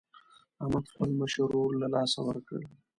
[0.61, 2.59] احمد خپل مشر ورور له لاسه ورکړ.